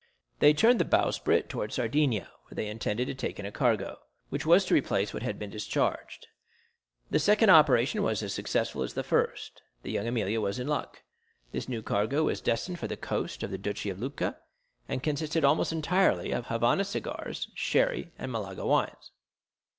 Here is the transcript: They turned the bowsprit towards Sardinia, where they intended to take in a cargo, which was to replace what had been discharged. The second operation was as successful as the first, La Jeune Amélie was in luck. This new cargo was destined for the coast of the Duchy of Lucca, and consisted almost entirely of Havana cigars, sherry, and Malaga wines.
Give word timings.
They 0.39 0.53
turned 0.55 0.79
the 0.79 0.83
bowsprit 0.83 1.47
towards 1.47 1.75
Sardinia, 1.75 2.27
where 2.47 2.55
they 2.55 2.69
intended 2.69 3.05
to 3.05 3.13
take 3.13 3.39
in 3.39 3.45
a 3.45 3.51
cargo, 3.51 3.99
which 4.29 4.47
was 4.47 4.65
to 4.65 4.73
replace 4.73 5.13
what 5.13 5.21
had 5.21 5.37
been 5.37 5.51
discharged. 5.51 6.25
The 7.11 7.19
second 7.19 7.51
operation 7.51 8.01
was 8.01 8.23
as 8.23 8.33
successful 8.33 8.81
as 8.81 8.95
the 8.95 9.03
first, 9.03 9.61
La 9.83 9.91
Jeune 9.91 10.07
Amélie 10.11 10.41
was 10.41 10.57
in 10.57 10.65
luck. 10.65 11.03
This 11.51 11.69
new 11.69 11.83
cargo 11.83 12.23
was 12.23 12.41
destined 12.41 12.79
for 12.79 12.87
the 12.87 12.97
coast 12.97 13.43
of 13.43 13.51
the 13.51 13.59
Duchy 13.59 13.91
of 13.91 13.99
Lucca, 13.99 14.39
and 14.89 15.03
consisted 15.03 15.45
almost 15.45 15.71
entirely 15.71 16.31
of 16.31 16.47
Havana 16.47 16.83
cigars, 16.83 17.49
sherry, 17.53 18.11
and 18.17 18.31
Malaga 18.31 18.65
wines. 18.65 19.11